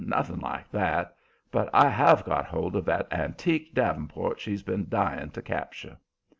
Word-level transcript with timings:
"Nothing 0.03 0.39
like 0.39 0.67
that. 0.71 1.15
But 1.51 1.69
I 1.75 1.87
have 1.87 2.23
got 2.25 2.45
hold 2.47 2.75
of 2.75 2.85
that 2.85 3.07
antique 3.13 3.75
davenport 3.75 4.39
she's 4.39 4.63
been 4.63 4.89
dying 4.89 5.29
to 5.29 5.43
capture." 5.43 5.95